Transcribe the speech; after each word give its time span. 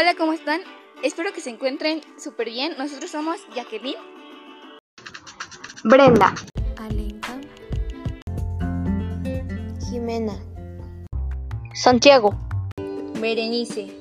Hola, 0.00 0.14
¿cómo 0.14 0.32
están? 0.32 0.60
Espero 1.02 1.32
que 1.32 1.40
se 1.40 1.50
encuentren 1.50 2.02
súper 2.18 2.48
bien. 2.50 2.76
Nosotros 2.78 3.10
somos 3.10 3.44
Jacqueline, 3.52 3.98
Brenda, 5.82 6.32
Alenka, 6.76 7.40
Jimena, 9.90 10.38
Santiago, 11.74 12.38
Berenice 13.20 13.92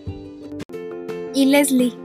y 1.34 1.46
Leslie. 1.48 1.98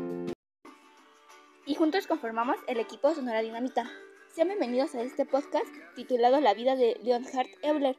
y 1.66 1.74
juntos 1.74 2.06
conformamos 2.06 2.56
el 2.68 2.80
equipo 2.80 3.15
Sonora 3.15 3.43
Dinamita. 3.43 3.90
Sean 4.34 4.48
bienvenidos 4.48 4.95
a 4.95 5.02
este 5.02 5.27
podcast 5.27 5.68
titulado 5.96 6.40
La 6.40 6.54
vida 6.54 6.77
de 6.77 6.98
Leonhard 7.02 7.51
Euler, 7.60 7.98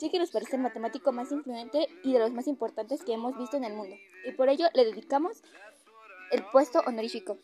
ya 0.00 0.10
que 0.10 0.18
nos 0.18 0.30
parece 0.30 0.56
el 0.56 0.62
matemático 0.62 1.12
más 1.12 1.30
influyente 1.30 1.86
y 2.02 2.12
de 2.12 2.18
los 2.18 2.32
más 2.32 2.46
importantes 2.46 3.02
que 3.04 3.12
hemos 3.12 3.36
visto 3.38 3.56
en 3.56 3.64
el 3.64 3.74
mundo, 3.74 3.94
y 4.26 4.32
por 4.32 4.48
ello 4.48 4.66
le 4.74 4.86
dedicamos 4.86 5.42
el 6.30 6.42
puesto 6.52 6.80
honorífico. 6.86 7.36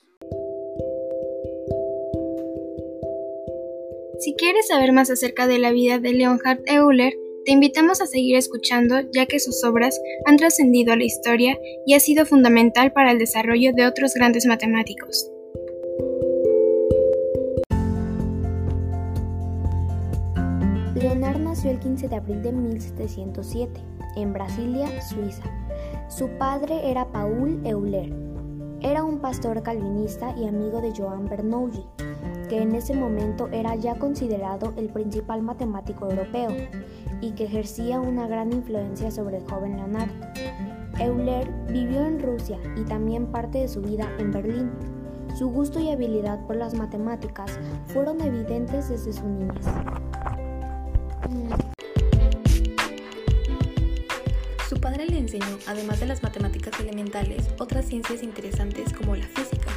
Si 4.18 4.34
quieres 4.34 4.68
saber 4.68 4.92
más 4.92 5.10
acerca 5.10 5.46
de 5.46 5.58
la 5.58 5.72
vida 5.72 5.98
de 5.98 6.12
Leonhard 6.12 6.60
Euler, 6.66 7.12
te 7.44 7.52
invitamos 7.52 8.00
a 8.00 8.06
seguir 8.06 8.36
escuchando 8.36 9.00
ya 9.12 9.26
que 9.26 9.38
sus 9.38 9.62
obras 9.62 10.00
han 10.24 10.36
trascendido 10.36 10.92
a 10.92 10.96
la 10.96 11.04
historia 11.04 11.58
y 11.86 11.94
ha 11.94 12.00
sido 12.00 12.24
fundamental 12.24 12.92
para 12.92 13.12
el 13.12 13.18
desarrollo 13.18 13.72
de 13.72 13.86
otros 13.86 14.14
grandes 14.14 14.46
matemáticos. 14.46 15.30
Nació 21.56 21.70
el 21.70 21.78
15 21.78 22.08
de 22.08 22.16
abril 22.16 22.42
de 22.42 22.52
1707 22.52 23.80
en 24.16 24.34
Brasilia, 24.34 25.00
Suiza. 25.00 25.44
Su 26.06 26.28
padre 26.38 26.90
era 26.90 27.10
Paul 27.10 27.62
Euler. 27.64 28.12
Era 28.82 29.02
un 29.02 29.20
pastor 29.20 29.62
calvinista 29.62 30.34
y 30.36 30.46
amigo 30.46 30.82
de 30.82 30.92
Johann 30.94 31.30
Bernoulli, 31.30 31.82
que 32.50 32.60
en 32.60 32.74
ese 32.74 32.92
momento 32.92 33.48
era 33.48 33.74
ya 33.74 33.94
considerado 33.94 34.74
el 34.76 34.90
principal 34.90 35.40
matemático 35.40 36.10
europeo 36.10 36.50
y 37.22 37.30
que 37.30 37.44
ejercía 37.44 38.00
una 38.00 38.28
gran 38.28 38.52
influencia 38.52 39.10
sobre 39.10 39.38
el 39.38 39.50
joven 39.50 39.78
Leonard. 39.78 40.10
Euler 41.00 41.50
vivió 41.72 42.04
en 42.04 42.20
Rusia 42.20 42.58
y 42.76 42.82
también 42.82 43.28
parte 43.28 43.60
de 43.60 43.68
su 43.68 43.80
vida 43.80 44.10
en 44.18 44.30
Berlín. 44.30 44.72
Su 45.34 45.48
gusto 45.48 45.80
y 45.80 45.90
habilidad 45.90 46.38
por 46.46 46.56
las 46.56 46.74
matemáticas 46.74 47.58
fueron 47.86 48.20
evidentes 48.20 48.90
desde 48.90 49.14
su 49.14 49.26
niñez. 49.26 49.64
Además 55.66 56.00
de 56.00 56.06
las 56.06 56.22
matemáticas 56.22 56.78
elementales, 56.80 57.44
otras 57.58 57.86
ciencias 57.86 58.22
interesantes 58.22 58.92
como 58.92 59.16
la 59.16 59.26
física. 59.26 59.70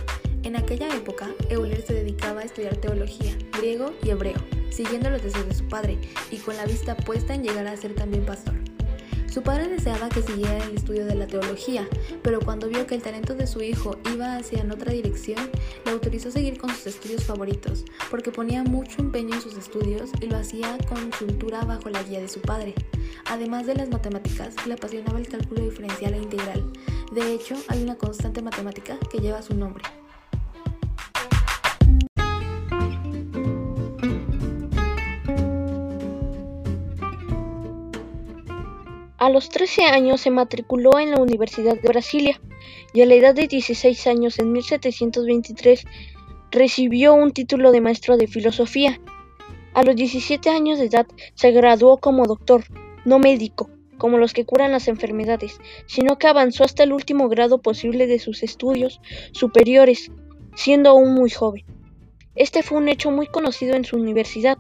En 0.43 0.55
aquella 0.55 0.95
época, 0.95 1.29
Euler 1.49 1.81
se 1.81 1.93
dedicaba 1.93 2.41
a 2.41 2.45
estudiar 2.45 2.77
teología, 2.77 3.37
griego 3.57 3.93
y 4.03 4.09
hebreo, 4.09 4.39
siguiendo 4.69 5.09
los 5.09 5.21
deseos 5.21 5.47
de 5.47 5.55
su 5.55 5.67
padre 5.67 5.97
y 6.31 6.37
con 6.37 6.55
la 6.57 6.65
vista 6.65 6.95
puesta 6.95 7.33
en 7.33 7.43
llegar 7.43 7.67
a 7.67 7.77
ser 7.77 7.93
también 7.93 8.25
pastor. 8.25 8.55
Su 9.31 9.43
padre 9.43 9.67
deseaba 9.67 10.09
que 10.09 10.23
siguiera 10.23 10.57
el 10.57 10.75
estudio 10.75 11.05
de 11.05 11.13
la 11.13 11.27
teología, 11.27 11.87
pero 12.23 12.39
cuando 12.39 12.67
vio 12.67 12.87
que 12.87 12.95
el 12.95 13.03
talento 13.03 13.35
de 13.35 13.45
su 13.45 13.61
hijo 13.61 13.95
iba 14.11 14.35
hacia 14.35 14.63
otra 14.63 14.91
dirección, 14.91 15.51
le 15.85 15.91
autorizó 15.91 16.31
seguir 16.31 16.57
con 16.57 16.71
sus 16.71 16.87
estudios 16.87 17.25
favoritos, 17.25 17.85
porque 18.09 18.31
ponía 18.31 18.63
mucho 18.63 19.01
empeño 19.01 19.35
en 19.35 19.41
sus 19.41 19.55
estudios 19.55 20.09
y 20.19 20.25
lo 20.25 20.37
hacía 20.37 20.77
con 20.87 21.11
cultura 21.11 21.63
bajo 21.63 21.89
la 21.89 22.01
guía 22.01 22.21
de 22.21 22.27
su 22.27 22.41
padre. 22.41 22.73
Además 23.25 23.65
de 23.65 23.75
las 23.75 23.89
matemáticas, 23.89 24.55
le 24.65 24.73
apasionaba 24.73 25.19
el 25.19 25.27
cálculo 25.27 25.63
diferencial 25.63 26.13
e 26.13 26.17
integral. 26.17 26.73
De 27.11 27.33
hecho, 27.33 27.55
hay 27.67 27.83
una 27.83 27.95
constante 27.95 28.41
matemática 28.41 28.97
que 29.11 29.19
lleva 29.19 29.41
su 29.41 29.55
nombre. 29.55 29.83
A 39.19 39.29
los 39.29 39.49
13 39.49 39.83
años 39.83 40.21
se 40.21 40.31
matriculó 40.31 40.97
en 40.97 41.11
la 41.11 41.21
Universidad 41.21 41.75
de 41.75 41.87
Brasilia 41.89 42.39
y 42.93 43.01
a 43.01 43.05
la 43.05 43.15
edad 43.15 43.35
de 43.35 43.47
16 43.47 44.07
años, 44.07 44.39
en 44.39 44.53
1723, 44.53 45.85
recibió 46.51 47.13
un 47.13 47.31
título 47.31 47.71
de 47.71 47.81
maestro 47.81 48.15
de 48.15 48.27
filosofía. 48.27 48.99
A 49.73 49.83
los 49.83 49.95
17 49.95 50.49
años 50.49 50.79
de 50.79 50.85
edad 50.85 51.05
se 51.35 51.51
graduó 51.51 51.97
como 51.97 52.27
doctor, 52.27 52.63
no 53.05 53.19
médico, 53.19 53.69
como 53.97 54.17
los 54.17 54.33
que 54.33 54.45
curan 54.45 54.71
las 54.71 54.87
enfermedades, 54.87 55.59
sino 55.85 56.17
que 56.17 56.27
avanzó 56.27 56.63
hasta 56.63 56.83
el 56.83 56.93
último 56.93 57.29
grado 57.29 57.61
posible 57.61 58.07
de 58.07 58.19
sus 58.19 58.43
estudios 58.43 59.01
superiores, 59.31 60.11
siendo 60.55 60.89
aún 60.89 61.13
muy 61.13 61.29
joven. 61.29 61.65
Este 62.35 62.63
fue 62.63 62.77
un 62.77 62.89
hecho 62.89 63.11
muy 63.11 63.27
conocido 63.27 63.75
en 63.75 63.85
su 63.85 63.97
universidad 63.97 64.57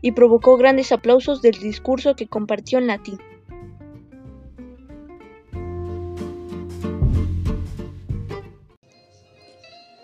y 0.00 0.12
provocó 0.12 0.56
grandes 0.56 0.92
aplausos 0.92 1.42
del 1.42 1.58
discurso 1.58 2.14
que 2.14 2.28
compartió 2.28 2.78
en 2.78 2.86
latín. 2.86 3.18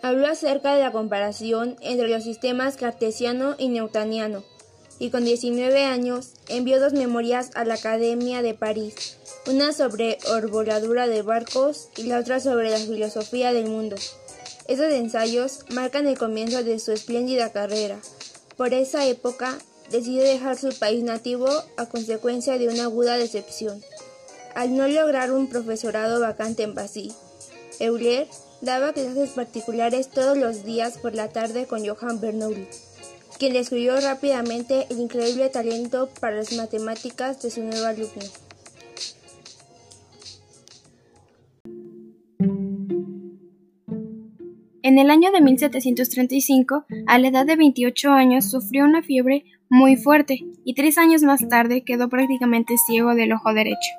Habló 0.03 0.26
acerca 0.26 0.75
de 0.75 0.82
la 0.82 0.91
comparación 0.91 1.76
entre 1.81 2.09
los 2.09 2.25
sistemas 2.25 2.76
cartesiano 2.76 3.54
y 3.56 3.69
newtoniano, 3.69 4.43
y 5.02 5.10
con 5.10 5.24
19 5.24 5.82
años 5.82 6.34
envió 6.46 6.78
dos 6.78 6.92
memorias 6.92 7.50
a 7.56 7.64
la 7.64 7.74
Academia 7.74 8.40
de 8.40 8.54
París, 8.54 9.16
una 9.50 9.72
sobre 9.72 10.18
orboladura 10.30 11.08
de 11.08 11.22
barcos 11.22 11.88
y 11.96 12.04
la 12.04 12.20
otra 12.20 12.38
sobre 12.38 12.70
la 12.70 12.78
filosofía 12.78 13.52
del 13.52 13.66
mundo. 13.66 13.96
Esos 14.68 14.92
ensayos 14.92 15.64
marcan 15.70 16.06
el 16.06 16.16
comienzo 16.16 16.62
de 16.62 16.78
su 16.78 16.92
espléndida 16.92 17.50
carrera. 17.50 17.98
Por 18.56 18.74
esa 18.74 19.04
época 19.04 19.58
decidió 19.90 20.22
dejar 20.22 20.56
su 20.56 20.68
país 20.78 21.02
nativo 21.02 21.48
a 21.76 21.86
consecuencia 21.86 22.56
de 22.56 22.69
una 22.69 22.84
aguda 22.84 23.16
decepción, 23.16 23.82
al 24.54 24.76
no 24.76 24.86
lograr 24.86 25.32
un 25.32 25.48
profesorado 25.48 26.20
vacante 26.20 26.62
en 26.62 26.76
Basí. 26.76 27.12
Euler 27.80 28.28
daba 28.60 28.92
clases 28.92 29.30
particulares 29.30 30.10
todos 30.10 30.38
los 30.38 30.62
días 30.62 30.96
por 30.98 31.16
la 31.16 31.28
tarde 31.28 31.66
con 31.66 31.84
Johann 31.84 32.20
Bernoulli, 32.20 32.69
quien 33.38 33.53
descubrió 33.53 34.00
rápidamente 34.00 34.87
el 34.91 35.00
increíble 35.00 35.48
talento 35.48 36.09
para 36.20 36.37
las 36.37 36.53
matemáticas 36.53 37.43
de 37.43 37.50
su 37.50 37.62
nuevo 37.62 37.87
alumno. 37.87 38.22
En 44.84 44.98
el 44.98 45.10
año 45.10 45.31
de 45.31 45.41
1735, 45.41 46.87
a 47.06 47.19
la 47.19 47.28
edad 47.28 47.47
de 47.47 47.56
28 47.56 48.10
años, 48.10 48.50
sufrió 48.50 48.84
una 48.84 49.03
fiebre 49.03 49.44
muy 49.69 49.97
fuerte 49.97 50.41
y 50.64 50.75
tres 50.75 50.99
años 50.99 51.22
más 51.22 51.49
tarde 51.49 51.84
quedó 51.84 52.09
prácticamente 52.09 52.75
ciego 52.76 53.14
del 53.14 53.32
ojo 53.32 53.54
derecho. 53.54 53.91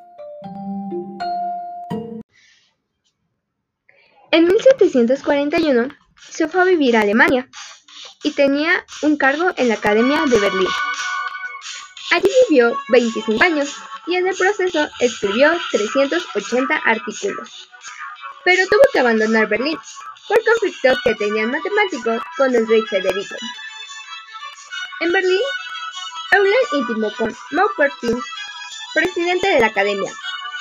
En 4.31 4.45
1741 4.45 5.87
se 6.29 6.47
fue 6.47 6.61
a 6.61 6.65
vivir 6.65 6.97
a 6.97 7.01
Alemania 7.01 7.49
y 8.23 8.31
tenía 8.31 8.85
un 9.01 9.17
cargo 9.17 9.51
en 9.57 9.67
la 9.67 9.75
Academia 9.75 10.23
de 10.25 10.39
Berlín. 10.39 10.67
Allí 12.11 12.29
vivió 12.49 12.77
25 12.89 13.43
años 13.43 13.75
y 14.07 14.15
en 14.15 14.27
el 14.27 14.35
proceso 14.35 14.87
escribió 14.99 15.51
380 15.71 16.75
artículos. 16.85 17.69
Pero 18.43 18.67
tuvo 18.67 18.81
que 18.91 18.99
abandonar 18.99 19.47
Berlín 19.47 19.77
por 20.27 20.43
conflictos 20.43 20.97
que 21.03 21.15
tenía 21.15 21.43
el 21.43 21.51
matemático 21.51 22.21
con 22.37 22.55
el 22.55 22.67
rey 22.67 22.81
Federico. 22.89 23.35
En 25.01 25.11
Berlín, 25.11 25.41
Euler 26.31 26.55
intimó 26.73 27.11
con 27.15 27.35
Maupertuis, 27.51 28.23
presidente 28.93 29.47
de 29.47 29.59
la 29.59 29.67
Academia, 29.67 30.11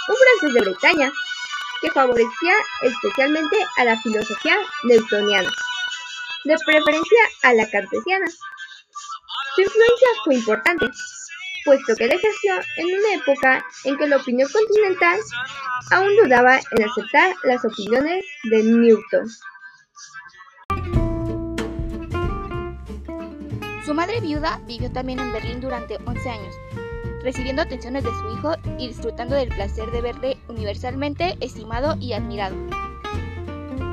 un 0.08 0.16
francés 0.16 0.54
de 0.54 0.60
Bretaña, 0.60 1.12
que 1.80 1.90
favorecía 1.90 2.54
especialmente 2.82 3.56
a 3.76 3.84
la 3.84 4.00
filosofía 4.00 4.56
newtoniana, 4.84 5.50
de 6.44 6.56
preferencia 6.66 7.18
a 7.42 7.54
la 7.54 7.68
cartesiana. 7.70 8.26
Su 9.54 9.60
influencia 9.60 10.08
fue 10.24 10.34
importante, 10.34 10.86
puesto 11.64 11.94
que 11.96 12.06
la 12.06 12.14
ejerció 12.14 12.54
en 12.76 12.86
una 12.86 13.14
época 13.14 13.64
en 13.84 13.96
que 13.98 14.08
la 14.08 14.16
opinión 14.16 14.48
continental 14.50 15.20
aún 15.90 16.10
dudaba 16.22 16.58
en 16.58 16.88
aceptar 16.88 17.34
las 17.44 17.64
opiniones 17.64 18.24
de 18.44 18.62
Newton. 18.62 19.28
Su 23.84 23.94
madre 23.94 24.20
viuda 24.20 24.60
vivió 24.66 24.90
también 24.92 25.18
en 25.18 25.32
Berlín 25.32 25.60
durante 25.60 25.98
11 26.06 26.30
años, 26.30 26.54
recibiendo 27.22 27.62
atenciones 27.62 28.04
de 28.04 28.10
su 28.10 28.30
hijo 28.30 28.54
y 28.78 28.88
disfrutando 28.88 29.34
del 29.34 29.48
placer 29.48 29.90
de 29.90 30.00
verle 30.00 30.38
universalmente 30.48 31.36
estimado 31.40 31.96
y 32.00 32.12
admirado. 32.12 32.56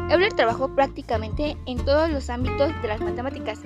Euler 0.10 0.34
trabajó 0.34 0.74
prácticamente 0.74 1.56
en 1.68 1.78
todos 1.86 2.10
los 2.10 2.32
ámbitos 2.32 2.70
de 2.82 2.88
las 2.88 3.00
matemáticas, 3.00 3.60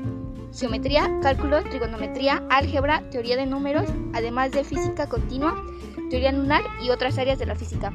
geometría, 0.53 1.09
cálculo, 1.21 1.63
trigonometría, 1.63 2.43
álgebra, 2.49 3.01
teoría 3.09 3.37
de 3.37 3.45
números, 3.45 3.85
además 4.13 4.51
de 4.51 4.65
física 4.65 5.07
continua, 5.07 5.55
teoría 6.09 6.33
lunar 6.33 6.61
y 6.83 6.89
otras 6.89 7.17
áreas 7.17 7.39
de 7.39 7.45
la 7.45 7.55
física. 7.55 7.93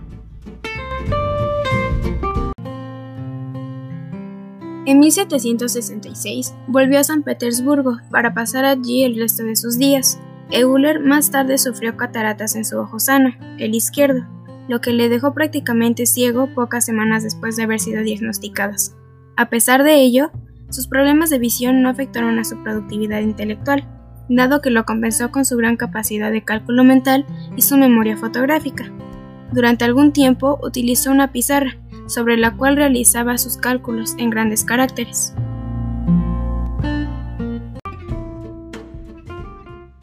En 4.86 4.98
1766 5.00 6.54
volvió 6.68 7.00
a 7.00 7.04
San 7.04 7.22
Petersburgo 7.22 7.98
para 8.10 8.32
pasar 8.32 8.64
allí 8.64 9.04
el 9.04 9.16
resto 9.16 9.44
de 9.44 9.56
sus 9.56 9.78
días. 9.78 10.18
Euler 10.50 11.00
más 11.00 11.30
tarde 11.30 11.58
sufrió 11.58 11.98
cataratas 11.98 12.56
en 12.56 12.64
su 12.64 12.78
ojo 12.78 12.98
sano, 12.98 13.34
el 13.58 13.74
izquierdo, 13.74 14.26
lo 14.68 14.80
que 14.80 14.92
le 14.92 15.08
dejó 15.08 15.34
prácticamente 15.34 16.06
ciego 16.06 16.48
pocas 16.54 16.84
semanas 16.84 17.24
después 17.24 17.56
de 17.56 17.64
haber 17.64 17.80
sido 17.80 18.02
diagnosticadas. 18.02 18.94
A 19.36 19.48
pesar 19.48 19.82
de 19.82 19.96
ello, 19.96 20.30
sus 20.70 20.86
problemas 20.86 21.30
de 21.30 21.38
visión 21.38 21.82
no 21.82 21.88
afectaron 21.88 22.38
a 22.38 22.44
su 22.44 22.62
productividad 22.62 23.20
intelectual, 23.20 23.88
dado 24.28 24.60
que 24.60 24.70
lo 24.70 24.84
compensó 24.84 25.30
con 25.30 25.44
su 25.44 25.56
gran 25.56 25.76
capacidad 25.76 26.30
de 26.30 26.44
cálculo 26.44 26.84
mental 26.84 27.24
y 27.56 27.62
su 27.62 27.76
memoria 27.76 28.16
fotográfica. 28.16 28.92
Durante 29.52 29.86
algún 29.86 30.12
tiempo 30.12 30.58
utilizó 30.62 31.10
una 31.10 31.32
pizarra, 31.32 31.78
sobre 32.06 32.36
la 32.36 32.56
cual 32.56 32.76
realizaba 32.76 33.38
sus 33.38 33.56
cálculos 33.56 34.14
en 34.18 34.30
grandes 34.30 34.64
caracteres. 34.64 35.34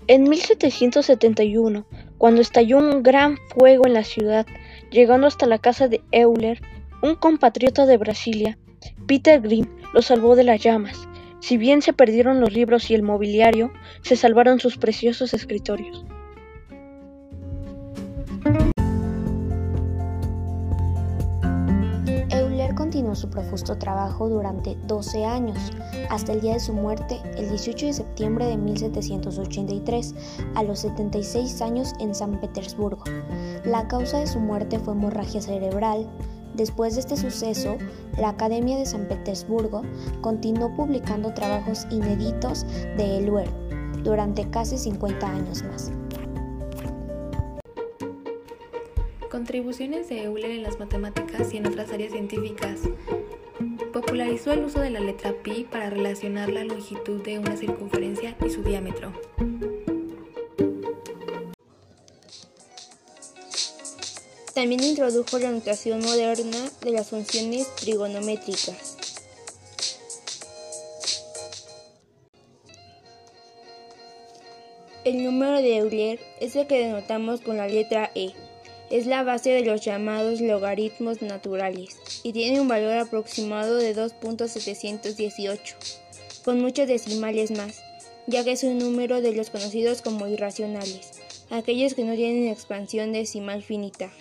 En 0.07 0.29
1771, 0.29 1.85
cuando 2.17 2.41
estalló 2.41 2.77
un 2.77 3.03
gran 3.03 3.37
fuego 3.53 3.85
en 3.87 3.93
la 3.93 4.03
ciudad, 4.03 4.45
llegando 4.91 5.27
hasta 5.27 5.45
la 5.45 5.59
casa 5.59 5.87
de 5.87 6.01
Euler, 6.11 6.61
un 7.01 7.15
compatriota 7.15 7.85
de 7.85 7.97
Brasilia, 7.97 8.57
Peter 9.07 9.41
Grimm 9.41 9.67
lo 9.93 10.01
salvó 10.01 10.35
de 10.35 10.43
las 10.43 10.61
llamas. 10.61 11.07
Si 11.39 11.57
bien 11.57 11.81
se 11.81 11.93
perdieron 11.93 12.39
los 12.39 12.53
libros 12.53 12.89
y 12.89 12.95
el 12.95 13.03
mobiliario, 13.03 13.71
se 14.01 14.15
salvaron 14.15 14.59
sus 14.59 14.77
preciosos 14.77 15.33
escritorios. 15.33 16.05
Su 23.15 23.29
profusto 23.29 23.77
trabajo 23.77 24.27
durante 24.27 24.75
12 24.87 25.25
años, 25.25 25.57
hasta 26.09 26.33
el 26.33 26.41
día 26.41 26.53
de 26.53 26.59
su 26.59 26.73
muerte, 26.73 27.21
el 27.37 27.49
18 27.49 27.85
de 27.85 27.93
septiembre 27.93 28.45
de 28.45 28.57
1783, 28.57 30.15
a 30.55 30.63
los 30.63 30.79
76 30.79 31.61
años 31.61 31.93
en 31.99 32.13
San 32.13 32.39
Petersburgo. 32.41 33.05
La 33.63 33.87
causa 33.87 34.19
de 34.19 34.27
su 34.27 34.39
muerte 34.39 34.79
fue 34.79 34.93
hemorragia 34.93 35.41
cerebral, 35.41 36.09
Después 36.55 36.93
de 36.93 37.01
este 37.01 37.17
suceso, 37.17 37.77
la 38.17 38.29
Academia 38.29 38.77
de 38.77 38.85
San 38.85 39.09
Petersburgo 39.09 39.81
continuó 40.21 40.73
publicando 40.73 41.33
trabajos 41.33 41.85
inéditos 41.91 42.65
de 42.95 43.17
Euler 43.17 43.49
durante 44.05 44.49
casi 44.49 44.77
50 44.77 45.27
años 45.27 45.63
más. 45.63 45.91
Contribuciones 49.35 50.07
de 50.07 50.23
Euler 50.23 50.51
en 50.51 50.63
las 50.63 50.79
matemáticas 50.79 51.53
y 51.53 51.57
en 51.57 51.67
otras 51.67 51.91
áreas 51.91 52.13
científicas. 52.13 52.79
Popularizó 53.91 54.53
el 54.53 54.63
uso 54.63 54.79
de 54.79 54.89
la 54.89 55.01
letra 55.01 55.33
pi 55.43 55.67
para 55.69 55.89
relacionar 55.89 56.49
la 56.49 56.63
longitud 56.63 57.21
de 57.21 57.39
una 57.39 57.57
circunferencia 57.57 58.37
y 58.45 58.49
su 58.49 58.63
diámetro. 58.63 59.11
También 64.53 64.81
introdujo 64.81 65.37
la 65.37 65.51
notación 65.51 65.99
moderna 65.99 66.69
de 66.79 66.91
las 66.91 67.09
funciones 67.09 67.75
trigonométricas. 67.75 68.97
El 75.03 75.25
número 75.25 75.61
de 75.61 75.75
Euler 75.75 76.19
es 76.39 76.55
el 76.55 76.67
que 76.67 76.79
denotamos 76.79 77.41
con 77.41 77.57
la 77.57 77.67
letra 77.67 78.11
E. 78.15 78.33
Es 78.89 79.07
la 79.07 79.23
base 79.23 79.49
de 79.49 79.65
los 79.65 79.81
llamados 79.81 80.41
logaritmos 80.41 81.21
naturales 81.21 81.97
y 82.23 82.33
tiene 82.33 82.61
un 82.61 82.67
valor 82.67 82.93
aproximado 82.93 83.77
de 83.77 83.95
2.718, 83.95 85.75
con 86.43 86.61
muchos 86.61 86.87
decimales 86.87 87.51
más, 87.51 87.81
ya 88.27 88.43
que 88.43 88.51
es 88.51 88.63
un 88.63 88.77
número 88.77 89.21
de 89.21 89.33
los 89.33 89.49
conocidos 89.49 90.01
como 90.01 90.27
irracionales, 90.27 91.11
aquellos 91.49 91.95
que 91.95 92.03
no 92.03 92.15
tienen 92.15 92.47
expansión 92.49 93.11
decimal 93.11 93.63
finita. 93.63 94.11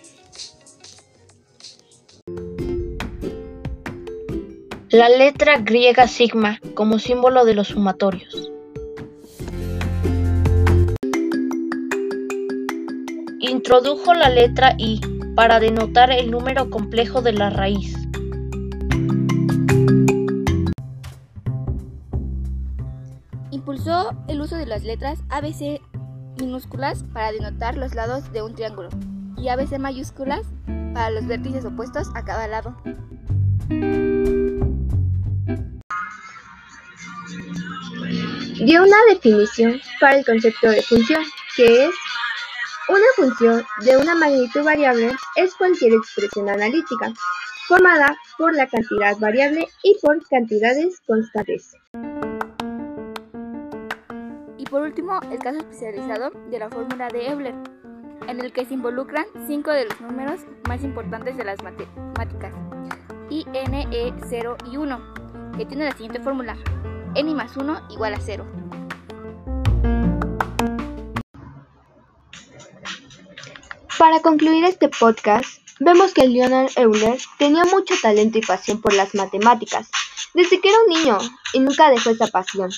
La 4.89 5.09
letra 5.09 5.59
griega 5.59 6.07
sigma 6.07 6.61
como 6.75 6.99
símbolo 6.99 7.45
de 7.45 7.55
los 7.55 7.69
sumatorios. 7.69 8.54
Introdujo 13.67 14.13
la 14.13 14.29
letra 14.29 14.75
I 14.77 15.01
para 15.35 15.59
denotar 15.59 16.11
el 16.11 16.31
número 16.31 16.69
complejo 16.69 17.23
de 17.23 17.33
la 17.33 17.49
raíz. 17.49 17.95
Impulsó 23.51 24.11
el 24.29 24.43
uso 24.43 24.57
de 24.57 24.67
las 24.67 24.85
letras 24.85 25.21
ABC 25.31 25.81
minúsculas 26.39 27.05
para 27.15 27.33
denotar 27.33 27.79
los 27.79 27.95
lados 27.95 28.31
de 28.35 28.43
un 28.43 28.55
triángulo 28.55 28.91
y 29.39 29.49
ABC 29.49 29.79
mayúsculas 29.79 30.43
para 30.93 31.09
los 31.09 31.27
vértices 31.27 31.65
opuestos 31.65 32.09
a 32.15 32.23
cada 32.23 32.47
lado. 32.47 32.77
dio 38.65 38.83
una 38.83 38.97
definición 39.11 39.81
para 40.01 40.19
el 40.19 40.25
concepto 40.25 40.69
de 40.69 40.83
función, 40.83 41.23
que 41.57 41.87
es 41.87 41.95
una 42.95 43.07
función 43.17 43.65
de 43.85 43.97
una 43.97 44.15
magnitud 44.15 44.63
variable 44.63 45.11
es 45.35 45.53
cualquier 45.57 45.95
expresión 45.95 46.49
analítica 46.49 47.13
formada 47.67 48.17
por 48.39 48.55
la 48.55 48.69
cantidad 48.69 49.19
variable 49.19 49.67
y 49.83 49.97
por 50.01 50.25
cantidades 50.29 51.01
constantes. 51.01 51.75
Y 54.59 54.65
por 54.67 54.83
último, 54.83 55.19
el 55.33 55.39
caso 55.41 55.59
especializado 55.59 56.31
de 56.51 56.59
la 56.61 56.71
fórmula 56.71 57.09
de 57.09 57.31
Euler, 57.31 57.55
en 58.29 58.41
el 58.41 58.53
que 58.53 58.65
se 58.65 58.75
involucran 58.75 59.27
cinco 59.49 59.73
de 59.73 59.87
los 59.87 60.01
números 60.01 60.43
más 60.69 60.85
importantes 60.85 61.37
de 61.37 61.45
las 61.45 61.61
matemáticas, 61.65 62.55
i, 63.29 63.45
n, 63.53 63.89
e, 63.91 64.15
0 64.29 64.57
y 64.71 64.77
1, 64.77 65.15
que 65.57 65.67
tiene 65.67 65.87
la 65.87 65.93
siguiente 65.93 66.21
fórmula 66.21 66.57
n 67.17 67.35
más 67.35 67.57
1 67.57 67.89
igual 67.91 68.15
a 68.15 68.21
0. 68.21 68.64
Para 73.99 74.21
concluir 74.21 74.65
este 74.65 74.89
podcast, 74.89 75.47
vemos 75.79 76.13
que 76.13 76.27
Leonard 76.27 76.71
Euler 76.77 77.17
tenía 77.39 77.65
mucho 77.65 77.95
talento 78.03 78.39
y 78.39 78.41
pasión 78.41 78.81
por 78.81 78.93
las 78.93 79.15
matemáticas 79.15 79.89
desde 80.35 80.61
que 80.61 80.69
era 80.69 80.79
un 80.81 80.89
niño 80.89 81.19
y 81.53 81.61
nunca 81.61 81.91
dejó 81.91 82.11
esa 82.11 82.27
pasión, 82.27 82.71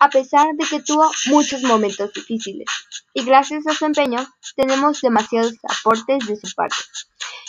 a 0.00 0.08
pesar 0.08 0.46
de 0.54 0.66
que 0.66 0.82
tuvo 0.82 1.08
muchos 1.26 1.62
momentos 1.62 2.12
difíciles. 2.12 2.66
Y 3.14 3.24
gracias 3.24 3.68
a 3.68 3.74
su 3.74 3.84
empeño 3.84 4.26
tenemos 4.56 5.00
demasiados 5.00 5.54
aportes 5.62 6.26
de 6.26 6.36
su 6.36 6.52
parte 6.56 6.76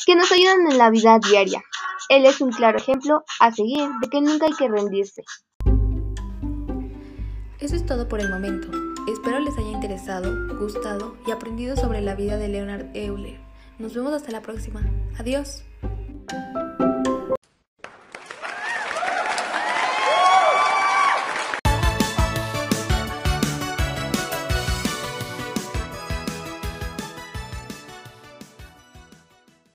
que 0.06 0.16
nos 0.16 0.32
ayudan 0.32 0.72
en 0.72 0.78
la 0.78 0.92
vida 0.92 1.18
diaria. 1.20 1.64
Él 2.10 2.26
es 2.26 2.42
un 2.42 2.52
claro 2.52 2.78
ejemplo 2.78 3.24
a 3.40 3.52
seguir 3.52 3.90
de 4.02 4.10
que 4.10 4.22
nunca 4.22 4.46
hay 4.46 4.54
que 4.54 4.68
rendirse. 4.68 5.24
Eso 7.60 7.76
es 7.76 7.86
todo 7.86 8.08
por 8.08 8.20
el 8.20 8.30
momento. 8.30 8.89
Espero 9.12 9.40
les 9.40 9.58
haya 9.58 9.72
interesado, 9.72 10.32
gustado 10.60 11.16
y 11.26 11.32
aprendido 11.32 11.76
sobre 11.76 12.00
la 12.00 12.14
vida 12.14 12.38
de 12.38 12.48
Leonard 12.48 12.96
Euler. 12.96 13.40
Nos 13.80 13.96
vemos 13.96 14.14
hasta 14.14 14.32
la 14.32 14.42
próxima. 14.42 14.82
Adiós. 15.18 15.64